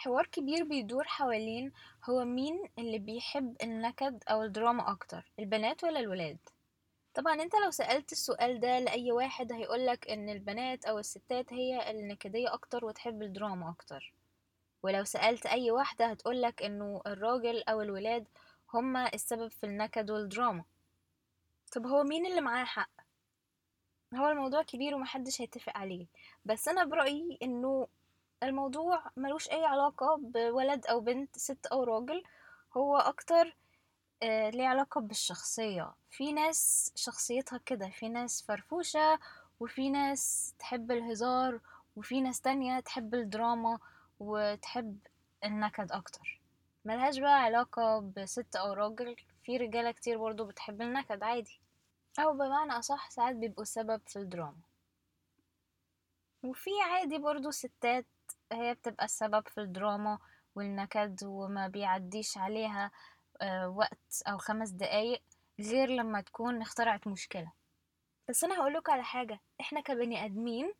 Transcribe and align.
حوار 0.00 0.26
كبير 0.26 0.64
بيدور 0.64 1.04
حوالين 1.04 1.72
هو 2.10 2.24
مين 2.24 2.68
اللي 2.78 2.98
بيحب 2.98 3.56
النكد 3.62 4.22
أو 4.28 4.42
الدراما 4.42 4.90
أكتر 4.92 5.30
البنات 5.38 5.84
ولا 5.84 6.00
الولاد؟ 6.00 6.38
طبعا 7.14 7.34
أنت 7.42 7.52
لو 7.64 7.70
سألت 7.70 8.12
السؤال 8.12 8.60
ده 8.60 8.78
لأي 8.78 9.12
واحد 9.12 9.52
هيقولك 9.52 10.10
إن 10.10 10.28
البنات 10.28 10.84
أو 10.84 10.98
الستات 10.98 11.52
هي 11.52 11.90
النكدية 11.90 12.54
أكتر 12.54 12.84
وتحب 12.84 13.22
الدراما 13.22 13.70
أكتر. 13.70 14.12
ولو 14.82 15.04
سألت 15.04 15.46
أي 15.46 15.70
واحدة 15.70 16.06
هتقولك 16.06 16.62
إنه 16.62 17.02
الراجل 17.06 17.62
أو 17.62 17.80
الولاد 17.82 18.28
هما 18.74 19.14
السبب 19.14 19.48
في 19.48 19.66
النكد 19.66 20.10
والدراما. 20.10 20.64
طب 21.72 21.86
هو 21.86 22.02
مين 22.02 22.26
اللي 22.26 22.40
معاه 22.40 22.64
حق؟ 22.64 22.90
هو 24.14 24.28
الموضوع 24.28 24.62
كبير 24.62 24.94
ومحدش 24.94 25.40
هيتفق 25.40 25.78
عليه 25.78 26.06
بس 26.44 26.68
أنا 26.68 26.84
برأيي 26.84 27.38
إنه 27.42 27.88
الموضوع 28.42 29.02
ملوش 29.16 29.50
أي 29.50 29.64
علاقة 29.64 30.16
بولد 30.22 30.86
أو 30.86 31.00
بنت 31.00 31.38
ست 31.38 31.66
أو 31.66 31.84
راجل 31.84 32.22
هو 32.76 32.96
أكتر 32.96 33.56
آه 34.22 34.50
ليه 34.50 34.66
علاقة 34.68 35.00
بالشخصية. 35.00 35.94
في 36.10 36.32
ناس 36.32 36.92
شخصيتها 36.96 37.58
كده 37.66 37.88
في 37.88 38.08
ناس 38.08 38.42
فرفوشة 38.42 39.18
وفي 39.60 39.90
ناس 39.90 40.54
تحب 40.58 40.90
الهزار 40.90 41.60
وفي 41.96 42.20
ناس 42.20 42.40
تانية 42.40 42.80
تحب 42.80 43.14
الدراما 43.14 43.78
وتحب 44.20 44.98
النكد 45.44 45.92
أكتر. 45.92 46.40
ملهاش 46.84 47.18
بقى 47.18 47.42
علاقة 47.42 48.00
بست 48.16 48.56
أو 48.56 48.72
راجل. 48.72 49.16
في 49.44 49.56
رجالة 49.56 49.90
كتير 49.90 50.18
برضو 50.18 50.44
بتحب 50.44 50.82
النكد 50.82 51.22
عادي. 51.22 51.60
أو 52.18 52.32
بمعنى 52.32 52.72
أصح 52.72 53.10
ساعات 53.10 53.36
بيبقوا 53.36 53.64
سبب 53.64 54.00
في 54.06 54.16
الدراما. 54.16 54.60
وفي 56.42 56.70
عادي 56.82 57.18
برضو 57.18 57.50
ستات 57.50 58.06
هي 58.52 58.74
بتبقى 58.74 59.04
السبب 59.04 59.48
في 59.48 59.60
الدراما 59.60 60.18
والنكد 60.54 61.24
وما 61.24 61.68
بيعديش 61.68 62.38
عليها 62.38 62.90
آه، 63.42 63.68
وقت 63.68 64.22
أو 64.28 64.38
خمس 64.38 64.70
دقايق 64.70 65.22
غير 65.60 65.88
لما 65.90 66.20
تكون 66.20 66.62
اخترعت 66.62 67.06
مشكلة. 67.06 67.52
بس 68.28 68.44
أنا 68.44 68.60
هقولك 68.60 68.90
على 68.90 69.02
حاجة 69.02 69.40
إحنا 69.60 69.80
كبني 69.80 70.24
آدمين 70.24 70.72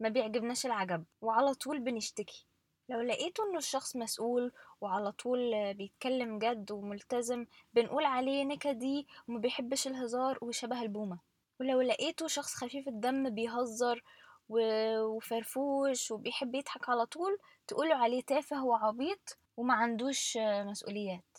ما 0.00 0.08
بيعجبناش 0.08 0.66
العجب 0.66 1.04
وعلى 1.20 1.54
طول 1.54 1.78
بنشتكي. 1.78 2.46
لو 2.88 3.00
لقيتوا 3.00 3.44
إنه 3.44 3.58
الشخص 3.58 3.96
مسؤول 3.96 4.52
وعلى 4.80 5.12
طول 5.12 5.74
بيتكلم 5.74 6.38
جد 6.38 6.70
وملتزم 6.72 7.46
بنقول 7.74 8.04
عليه 8.04 8.44
نكدي 8.44 9.06
وما 9.28 9.38
بيحبش 9.38 9.86
الهزار 9.86 10.38
وشبه 10.42 10.82
البومة. 10.82 11.18
ولو 11.60 11.80
لقيته 11.80 12.26
شخص 12.26 12.54
خفيف 12.54 12.88
الدم 12.88 13.30
بيهزر 13.30 14.02
وفرفوش 14.48 16.10
وبيحب 16.10 16.54
يضحك 16.54 16.88
على 16.88 17.06
طول 17.06 17.38
تقولوا 17.66 17.94
عليه 17.96 18.22
تافه 18.22 18.64
وعبيط 18.64 19.38
وما 19.56 19.74
عندوش 19.74 20.36
مسؤوليات. 20.40 21.38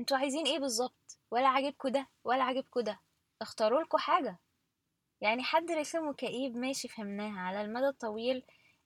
أنتوا 0.00 0.16
عايزين 0.16 0.46
إيه 0.46 0.58
بالظبط؟ 0.58 1.18
ولا 1.30 1.48
عاجبكوا 1.48 1.90
ده 1.90 2.08
ولا 2.24 2.44
عاجبكوا 2.44 2.82
ده. 2.82 3.00
اختاروا 3.42 3.80
لكم 3.82 3.98
حاجة. 3.98 4.38
يعني 5.20 5.42
حد 5.42 5.70
رخم 5.70 6.08
وكئيب 6.08 6.56
ماشي 6.56 6.88
فهمناها. 6.88 7.40
على 7.40 7.62
المدى 7.62 7.86
الطويل 7.88 8.42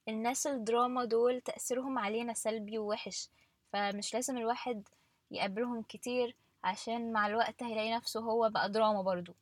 الناس 0.08 0.46
الدراما 0.46 1.04
دول 1.04 1.40
تأثيرهم 1.40 1.98
علينا 1.98 2.34
سلبي 2.34 2.78
ووحش. 2.78 3.28
فمش 3.72 4.14
لازم 4.14 4.36
الواحد 4.38 4.88
يقابلهم 5.30 5.82
كتير 5.82 6.36
عشان 6.64 7.12
مع 7.12 7.26
الوقت 7.26 7.62
هيلاقي 7.62 7.92
نفسه 7.94 8.20
هو 8.20 8.50
بقى 8.50 8.70
دراما 8.70 9.02
برضو. 9.02 9.34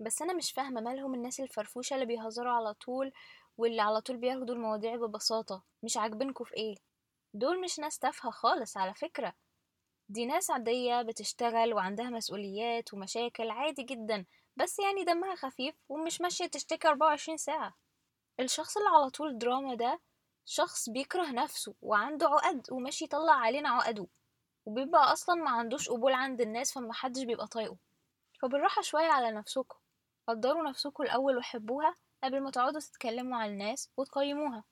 بس 0.00 0.22
أنا 0.22 0.32
مش 0.32 0.52
فاهمة 0.52 0.80
مالهم 0.80 1.14
الناس 1.14 1.40
الفرفوشة 1.40 1.94
اللي 1.94 2.06
بيهزروا 2.06 2.52
على 2.52 2.74
طول 2.74 3.12
واللي 3.58 3.82
على 3.82 4.00
طول 4.00 4.16
بياخدوا 4.16 4.54
المواضيع 4.54 4.96
ببساطة. 4.96 5.62
مش 5.82 5.96
عاجبينكوا 5.96 6.46
في 6.46 6.54
إيه؟ 6.56 6.74
دول 7.34 7.60
مش 7.60 7.78
ناس 7.78 7.98
تافهة 7.98 8.30
خالص 8.30 8.76
على 8.76 8.94
فكرة. 8.94 9.34
دي 10.08 10.26
ناس 10.26 10.50
عادية 10.50 11.02
بتشتغل 11.02 11.74
وعندها 11.74 12.10
مسؤوليات 12.10 12.94
ومشاكل 12.94 13.50
عادي 13.50 13.82
جدا 13.82 14.24
بس 14.56 14.78
يعني 14.78 15.04
دمها 15.04 15.34
خفيف 15.34 15.74
ومش 15.88 16.20
ماشية 16.20 16.46
تشتكي 16.46 16.88
24 16.88 17.36
ساعة. 17.38 17.74
الشخص 18.40 18.76
اللي 18.76 18.88
على 18.88 19.10
طول 19.10 19.38
دراما 19.38 19.74
ده 19.74 20.00
شخص 20.46 20.88
بيكره 20.88 21.26
نفسه 21.30 21.74
وعنده 21.82 22.28
عقد 22.28 22.66
وماشي 22.72 23.04
يطلع 23.04 23.32
علينا 23.32 23.68
عقده 23.68 24.06
وبيبقى 24.66 25.12
أصلا 25.12 25.34
ما 25.34 25.50
عندوش 25.50 25.88
قبول 25.88 26.12
عند 26.12 26.40
الناس 26.40 26.72
فمحدش 26.72 27.22
بيبقى 27.22 27.46
طايقه. 27.46 27.76
فبالراحة 28.42 28.82
شوية 28.82 29.06
على 29.10 29.30
نفسكم. 29.32 29.78
قدروا 30.26 30.68
نفسكم 30.68 31.02
الأول 31.02 31.36
وحبوها 31.36 31.94
قبل 32.24 32.40
ما 32.40 32.50
تقعدوا 32.50 32.80
تتكلموا 32.80 33.38
على 33.38 33.52
الناس 33.52 33.90
وتقيموها. 33.96 34.64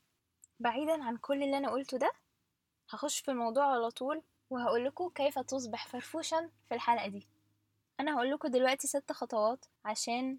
بعيدا 0.60 1.04
عن 1.04 1.16
كل 1.16 1.42
اللي 1.42 1.56
أنا 1.58 1.70
قلته 1.70 1.98
ده 1.98 2.12
هخش 2.90 3.20
في 3.20 3.30
الموضوع 3.30 3.64
على 3.64 3.90
طول 3.90 4.22
وهقولكوا 4.50 5.10
كيف 5.14 5.38
تصبح 5.38 5.86
فرفوشا 5.88 6.50
في 6.68 6.74
الحلقة 6.74 7.08
دي. 7.08 7.28
أنا 8.00 8.16
هقولكوا 8.16 8.50
دلوقتي 8.50 8.86
ست 8.88 9.12
خطوات 9.12 9.66
عشان 9.84 10.38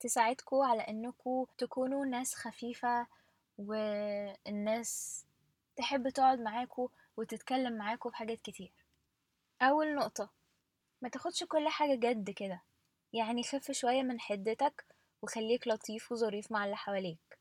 تساعدكم 0.00 0.56
على 0.56 0.82
إنكم 0.82 1.46
تكونوا 1.58 2.04
ناس 2.06 2.34
خفيفة 2.34 3.06
والناس 3.58 5.24
تحب 5.76 6.08
تقعد 6.08 6.40
معاكم 6.40 6.88
وتتكلم 7.16 7.76
معاكم 7.78 8.10
في 8.10 8.16
حاجات 8.16 8.42
كتير. 8.42 8.72
أول 9.62 9.94
نقطة 9.94 10.30
ما 11.02 11.08
تاخدش 11.08 11.44
كل 11.44 11.68
حاجة 11.68 11.94
جد 11.94 12.30
كده. 12.30 12.62
يعني 13.14 13.42
خف 13.42 13.70
شوية 13.72 14.02
من 14.02 14.20
حدتك 14.20 14.84
وخليك 15.22 15.68
لطيف 15.68 16.12
وظريف 16.12 16.52
مع 16.52 16.64
اللي 16.64 16.76
حواليك. 16.76 17.38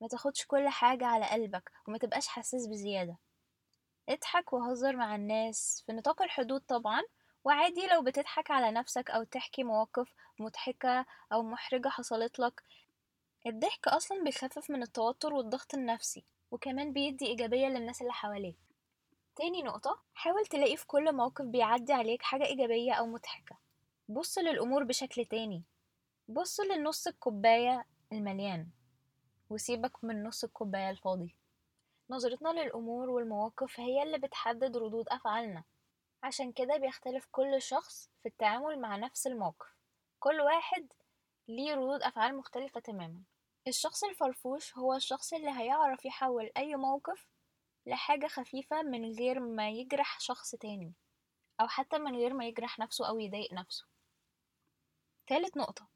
ما 0.00 0.08
تاخدش 0.08 0.46
كل 0.46 0.68
حاجة 0.68 1.06
على 1.06 1.26
قلبك 1.26 1.70
وما 1.88 1.98
تبقاش 1.98 2.28
حساس 2.28 2.66
بزيادة. 2.66 3.16
اضحك 4.08 4.52
وهزر 4.52 4.96
مع 4.96 5.14
الناس 5.14 5.82
في 5.86 5.92
نطاق 5.92 6.22
الحدود 6.22 6.60
طبعا 6.60 7.02
وعادي 7.44 7.86
لو 7.86 8.02
بتضحك 8.02 8.50
على 8.50 8.70
نفسك 8.70 9.10
أو 9.10 9.22
تحكي 9.22 9.64
مواقف 9.64 10.12
مضحكة 10.38 11.06
أو 11.32 11.42
محرجة 11.42 11.88
حصلت 11.88 12.38
لك. 12.38 12.62
الضحك 13.46 13.88
أصلا 13.88 14.24
بيخفف 14.24 14.70
من 14.70 14.82
التوتر 14.82 15.34
والضغط 15.34 15.74
النفسي 15.74 16.24
وكمان 16.50 16.92
بيدي 16.92 17.26
إيجابية 17.26 17.66
للناس 17.66 18.02
اللي 18.02 18.12
حواليك. 18.12 18.56
تاني 19.36 19.62
نقطة 19.62 20.00
حاول 20.14 20.46
تلاقي 20.46 20.76
في 20.76 20.86
كل 20.86 21.14
موقف 21.14 21.44
بيعدي 21.44 21.92
عليك 21.92 22.22
حاجة 22.22 22.44
إيجابية 22.44 22.92
أو 22.92 23.06
مضحكة. 23.06 23.69
بص 24.10 24.38
للأمور 24.38 24.84
بشكل 24.84 25.24
تاني. 25.24 25.62
بص 26.28 26.60
للنص 26.60 27.06
الكوباية 27.06 27.86
المليان 28.12 28.68
وسيبك 29.50 30.04
من 30.04 30.22
نص 30.22 30.44
الكوباية 30.44 30.90
الفاضي. 30.90 31.36
نظرتنا 32.10 32.48
للأمور 32.48 33.10
والمواقف 33.10 33.80
هي 33.80 34.02
اللي 34.02 34.18
بتحدد 34.18 34.76
ردود 34.76 35.08
أفعالنا. 35.08 35.64
عشان 36.22 36.52
كده 36.52 36.76
بيختلف 36.76 37.28
كل 37.30 37.62
شخص 37.62 38.10
في 38.22 38.28
التعامل 38.28 38.80
مع 38.80 38.96
نفس 38.96 39.26
الموقف. 39.26 39.76
كل 40.18 40.40
واحد 40.40 40.92
ليه 41.48 41.74
ردود 41.74 42.02
أفعال 42.02 42.36
مختلفة 42.36 42.80
تماما. 42.80 43.22
الشخص 43.68 44.04
الفرفوش 44.04 44.76
هو 44.78 44.94
الشخص 44.94 45.32
اللي 45.32 45.50
هيعرف 45.50 46.04
يحول 46.04 46.50
أي 46.56 46.76
موقف 46.76 47.28
لحاجة 47.86 48.26
خفيفة 48.26 48.82
من 48.82 49.12
غير 49.12 49.40
ما 49.40 49.70
يجرح 49.70 50.20
شخص 50.20 50.50
تاني 50.50 50.92
أو 51.60 51.68
حتى 51.68 51.98
من 51.98 52.16
غير 52.16 52.34
ما 52.34 52.46
يجرح 52.46 52.78
نفسه 52.78 53.08
أو 53.08 53.18
يضايق 53.18 53.52
نفسه. 53.52 53.90
تالت 55.26 55.56
نقطة. 55.56 55.86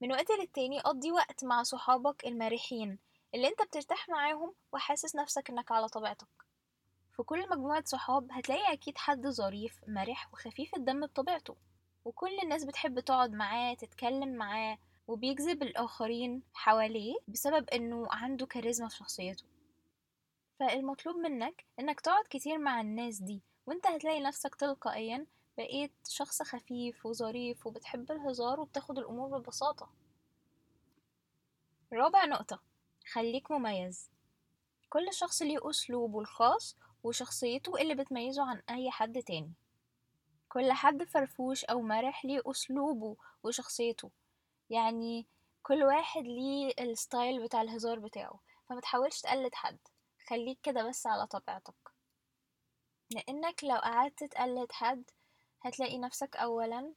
من 0.00 0.12
وقت 0.12 0.30
للتاني 0.30 0.80
قضي 0.80 1.12
وقت 1.12 1.44
مع 1.44 1.62
صحابك 1.62 2.26
المريحين 2.26 2.98
اللي 3.34 3.48
انت 3.48 3.62
بترتاح 3.62 4.08
معاهم 4.08 4.54
وحاسس 4.72 5.16
نفسك 5.16 5.50
انك 5.50 5.72
على 5.72 5.88
طبيعتك. 5.88 6.28
في 7.16 7.22
كل 7.22 7.48
مجموعة 7.50 7.84
صحاب 7.86 8.28
هتلاقي 8.32 8.72
أكيد 8.72 8.98
حد 8.98 9.26
ظريف 9.26 9.80
مرح 9.88 10.32
وخفيف 10.32 10.74
الدم 10.76 11.06
بطبيعته. 11.06 11.56
وكل 12.04 12.38
الناس 12.42 12.64
بتحب 12.64 13.00
تقعد 13.00 13.32
معاه 13.32 13.74
تتكلم 13.74 14.34
معاه 14.34 14.78
وبيجذب 15.08 15.62
الآخرين 15.62 16.42
حواليه 16.54 17.14
بسبب 17.28 17.70
إنه 17.70 18.06
عنده 18.10 18.46
كاريزما 18.46 18.88
في 18.88 18.96
شخصيته. 18.96 19.44
فالمطلوب 20.60 21.16
منك 21.16 21.64
إنك 21.80 22.00
تقعد 22.00 22.24
كتير 22.30 22.58
مع 22.58 22.80
الناس 22.80 23.18
دي 23.22 23.42
وإنت 23.66 23.86
هتلاقي 23.86 24.20
نفسك 24.20 24.54
تلقائيا 24.54 25.26
بقيت 25.58 25.92
شخص 26.08 26.42
خفيف 26.42 27.06
وظريف 27.06 27.66
وبتحب 27.66 28.12
الهزار 28.12 28.60
وبتاخد 28.60 28.98
الأمور 28.98 29.38
ببساطة. 29.38 29.90
رابع 31.92 32.24
نقطة 32.24 32.60
خليك 33.12 33.50
مميز. 33.50 34.10
كل 34.88 35.12
شخص 35.12 35.42
ليه 35.42 35.70
أسلوبه 35.70 36.20
الخاص 36.20 36.76
وشخصيته 37.04 37.80
اللي 37.80 37.94
بتميزه 37.94 38.42
عن 38.42 38.62
أي 38.70 38.90
حد 38.90 39.22
تاني. 39.22 39.52
كل 40.48 40.72
حد 40.72 41.04
فرفوش 41.04 41.64
أو 41.64 41.82
مرح 41.82 42.24
ليه 42.24 42.42
أسلوبه 42.46 43.16
وشخصيته. 43.42 44.10
يعني 44.70 45.26
كل 45.62 45.82
واحد 45.82 46.22
ليه 46.22 46.74
الستايل 46.80 47.42
بتاع 47.44 47.62
الهزار 47.62 47.98
بتاعه 47.98 48.40
فما 48.68 48.80
تحاولش 48.80 49.20
تقلد 49.20 49.54
حد. 49.54 49.78
خليك 50.28 50.58
كده 50.62 50.88
بس 50.88 51.06
على 51.06 51.26
طبيعتك. 51.26 51.74
لأنك 53.10 53.64
لو 53.64 53.76
قعدت 53.76 54.24
تقلد 54.24 54.72
حد 54.72 55.10
هتلاقي 55.64 55.98
نفسك 55.98 56.36
أولا 56.36 56.92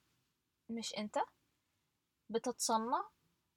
مش 0.70 0.98
أنت 0.98 1.18
بتتصنع 2.30 3.04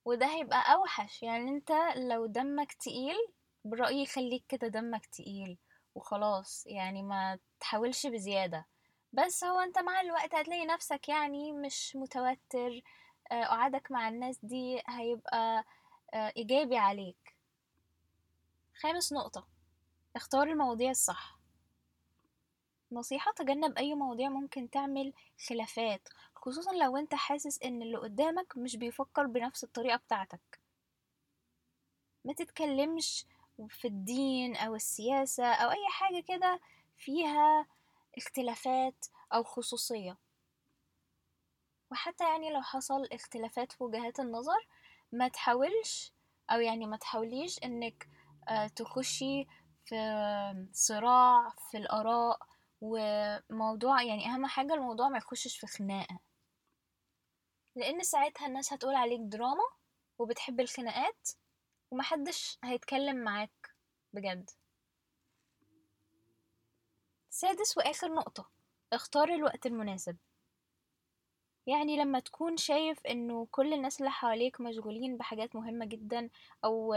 وده 0.05 0.27
هيبقى 0.27 0.75
أوحش. 0.75 1.23
يعني 1.23 1.51
أنت 1.51 1.73
لو 1.97 2.27
دمك 2.27 2.73
تقيل 2.73 3.17
برأيي 3.65 4.07
خليك 4.07 4.45
كده 4.49 4.69
دمك 4.69 5.07
تقيل 5.07 5.59
وخلاص. 5.95 6.67
يعني 6.67 7.03
ما 7.03 7.39
تحاولش 7.61 8.07
بزيادة. 8.07 8.67
بس 9.13 9.45
هو 9.45 9.61
أنت 9.61 9.79
مع 9.79 10.01
الوقت 10.01 10.35
هتلاقي 10.35 10.67
نفسك 10.67 11.09
يعني 11.09 11.53
مش 11.53 11.97
متوتر 11.97 12.81
آه، 13.33 13.45
قعدك 13.45 13.91
مع 13.91 14.09
الناس 14.09 14.39
دي 14.43 14.83
هيبقى 14.89 15.65
آه، 16.15 16.33
إيجابي 16.37 16.77
عليك. 16.77 17.37
خامس 18.81 19.13
نقطة 19.13 19.47
اختار 20.17 20.47
المواضيع 20.49 20.91
الصح. 20.91 21.38
نصيحة 22.93 23.33
تجنب 23.33 23.79
أي 23.79 23.95
مواضيع 23.95 24.29
ممكن 24.29 24.71
تعمل 24.71 25.13
خلافات 25.49 26.09
خصوصا 26.37 26.73
لو 26.73 26.97
أنت 26.97 27.15
حاسس 27.15 27.63
إن 27.63 27.83
اللي 27.83 27.99
قدامك 27.99 28.57
مش 28.57 28.77
بيفكر 28.77 29.27
بنفس 29.27 29.65
الطريقة 29.65 29.97
بتاعتك. 29.97 30.61
ما 32.25 32.33
تتكلمش 32.33 33.27
في 33.69 33.89
الدين 33.89 34.57
أو 34.57 34.75
السياسة 34.75 35.47
أو 35.47 35.71
أي 35.71 35.89
حاجة 35.91 36.21
كده 36.29 36.61
فيها 36.97 37.67
اختلافات 38.17 39.07
أو 39.33 39.43
خصوصية. 39.45 40.17
وحتى 41.91 42.25
يعني 42.25 42.51
لو 42.51 42.63
حصل 42.63 43.09
اختلافات 43.13 43.73
في 43.73 43.85
وجهات 43.85 44.21
النظر 44.21 44.67
ما 45.13 45.29
تحاولش 45.29 46.13
أو 46.51 46.61
يعني 46.61 46.87
ما 46.87 46.97
تحاوليش 46.97 47.59
إنك 47.65 48.09
آه، 48.49 48.67
تخشي 48.67 49.47
في 49.85 49.97
صراع 50.73 51.51
في 51.71 51.79
الآراء 51.79 52.39
وموضوع 52.81 54.03
يعني 54.03 54.27
أهم 54.27 54.47
حاجة 54.47 54.75
الموضوع 54.75 55.09
ما 55.09 55.19
يخشش 55.19 55.59
في 55.59 55.67
خناقة. 55.67 56.19
لأن 57.77 58.03
ساعتها 58.03 58.47
الناس 58.47 58.73
هتقول 58.73 58.95
عليك 58.95 59.21
دراما 59.21 59.65
وبتحب 60.19 60.61
الخناقات 60.61 61.29
ومحدش 61.91 62.59
هيتكلم 62.65 63.17
معاك 63.17 63.75
بجد. 64.13 64.51
سادس 67.31 67.79
وآخر 67.79 68.15
نقطة 68.15 68.51
اختار 68.93 69.29
الوقت 69.29 69.67
المناسب. 69.67 70.17
يعني 71.67 71.97
لما 71.97 72.21
تكون 72.21 72.57
شايف 72.57 73.07
إنه 73.07 73.47
كل 73.51 73.73
الناس 73.75 74.01
اللي 74.01 74.11
حواليك 74.11 74.61
مشغولين 74.61 75.17
بحاجات 75.17 75.57
مهمة 75.57 75.87
جدا 75.87 76.31
أو 76.65 76.95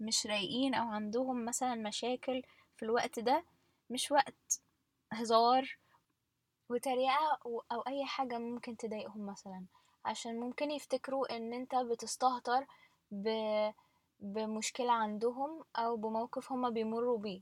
مش 0.00 0.26
رايقين 0.26 0.74
أو 0.74 0.88
عندهم 0.88 1.44
مثلا 1.44 1.74
مشاكل 1.74 2.42
في 2.76 2.82
الوقت 2.82 3.18
ده 3.18 3.44
مش 3.90 4.12
وقت 4.12 4.60
هزار 5.12 5.78
وتريقة 6.68 7.38
أو 7.72 7.80
أي 7.80 8.04
حاجة 8.06 8.38
ممكن 8.38 8.76
تضايقهم 8.76 9.26
مثلا. 9.26 9.64
عشان 10.04 10.40
ممكن 10.40 10.70
يفتكروا 10.70 11.36
إن 11.36 11.52
أنت 11.54 11.74
بتستهتر 11.74 12.66
ب... 13.10 13.28
بمشكلة 14.20 14.92
عندهم 14.92 15.64
أو 15.76 15.96
بموقف 15.96 16.52
هما 16.52 16.68
بيمروا 16.70 17.18
بيه. 17.18 17.40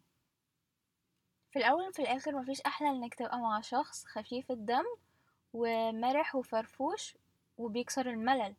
في 1.52 1.58
الأول 1.58 1.88
وفي 1.88 2.02
الآخر 2.02 2.32
مفيش 2.36 2.60
أحلى 2.60 2.88
إنك 2.90 3.14
تبقى 3.14 3.38
مع 3.38 3.60
شخص 3.60 4.04
خفيف 4.04 4.50
الدم 4.50 4.84
ومرح 5.54 6.34
وفرفوش 6.34 7.16
وبيكسر 7.58 8.10
الملل. 8.10 8.54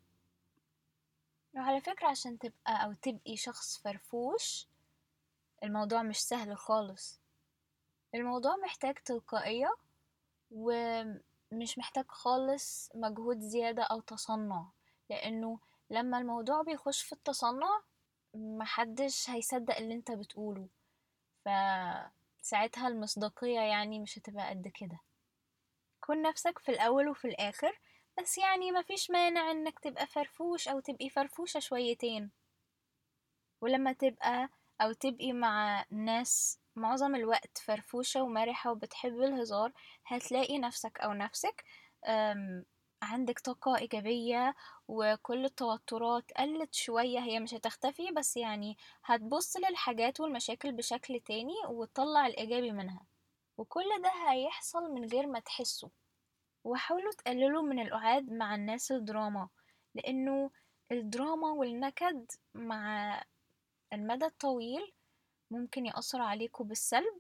وعلى 1.56 1.82
فكرة 1.82 2.08
عشان 2.08 2.40
تبقى 2.40 2.86
أو 2.86 2.94
تبقي 2.94 3.36
شخص 3.38 3.78
فرفوش 3.78 4.68
الموضوع 5.64 6.02
مش 6.04 6.18
سهل 6.22 6.58
خالص. 6.58 7.19
الموضوع 8.16 8.56
محتاج 8.56 8.94
تلقائية 8.96 9.76
ومش 10.52 11.78
محتاج 11.78 12.06
خالص 12.08 12.90
مجهود 12.96 13.40
زيادة 13.40 13.84
أو 13.84 14.00
تصنع 14.00 14.66
لأنه 15.10 15.60
لما 15.90 16.18
الموضوع 16.18 16.62
بيخش 16.62 17.04
في 17.04 17.14
التصنع 17.14 17.82
محدش 18.34 19.30
هيصدق 19.30 19.78
اللي 19.78 19.94
أنت 19.94 20.12
بتقوله. 20.12 20.68
فساعتها 21.46 22.88
المصداقية 22.88 23.60
يعني 23.60 24.00
مش 24.00 24.18
هتبقى 24.18 24.50
قد 24.50 24.68
كده. 24.68 25.00
كن 26.02 26.22
نفسك 26.22 26.60
في 26.60 26.70
الأول 26.72 27.10
وفي 27.10 27.28
الآخر 27.28 27.80
بس 28.20 28.38
يعني 28.38 28.72
مفيش 28.72 29.12
مانع 29.12 29.52
إنك 29.52 29.80
تبقى 29.80 30.08
فرفوش 30.08 30.68
أو 30.68 30.80
تبقي 30.80 31.10
فرفوشة 31.10 31.60
شويتين. 31.60 32.32
ولما 33.62 33.94
تبقى 33.94 34.50
أو 34.82 34.92
تبقي 34.92 35.34
مع 35.34 35.86
ناس 35.92 36.60
معظم 36.80 37.16
الوقت 37.16 37.58
فرفوشة 37.58 38.24
ومرحة 38.24 38.72
وبتحب 38.72 39.22
الهزار 39.22 39.72
هتلاقي 40.06 40.60
نفسك 40.60 41.00
أو 41.00 41.14
نفسك 41.14 41.64
عندك 43.02 43.40
طاقة 43.40 43.78
إيجابية 43.78 44.56
وكل 44.88 45.46
التوترات 45.46 46.32
قلت 46.38 46.76
شوية 46.76 47.20
هي 47.20 47.40
مش 47.40 47.54
هتختفي 47.54 48.12
بس 48.12 48.38
يعني 48.38 48.78
هتبص 49.06 49.58
للحاجات 49.58 50.20
والمشاكل 50.20 50.72
بشكل 50.72 51.20
تاني 51.20 51.54
وتطلع 51.70 52.28
الإيجابي 52.28 52.72
منها. 52.72 53.06
وكل 53.58 53.86
ده 54.04 54.12
هيحصل 54.32 54.92
من 54.94 55.06
غير 55.06 55.28
ما 55.28 55.40
تحسه. 55.40 55.90
وحاولوا 56.64 57.12
تقللوا 57.12 57.62
من 57.62 57.80
القعاد 57.80 58.32
مع 58.32 58.56
الناس 58.56 58.92
الدراما 58.92 59.50
لأنه 59.96 60.52
الدراما 60.92 61.52
والنكد 61.52 62.32
مع 62.54 63.22
المدى 63.94 64.26
الطويل 64.26 64.94
ممكن 65.52 65.86
يأثر 65.86 66.22
عليكم 66.22 66.64
بالسلب 66.68 67.20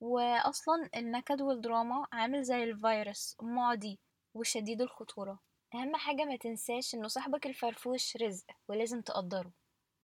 وأصلا 0.00 0.88
النكد 0.96 1.42
والدراما 1.42 2.06
عامل 2.12 2.42
زي 2.42 2.64
الفيروس 2.64 3.36
معدي 3.42 4.00
وشديد 4.34 4.80
الخطورة. 4.82 5.38
أهم 5.74 5.96
حاجة 5.96 6.24
ما 6.24 6.36
تنساش 6.36 6.94
إنه 6.94 7.08
صاحبك 7.08 7.46
الفرفوش 7.46 8.16
رزق 8.16 8.46
ولازم 8.68 9.00
تقدره. 9.02 9.52